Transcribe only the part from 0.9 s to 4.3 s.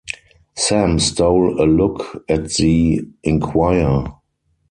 stole a look at the inquirer.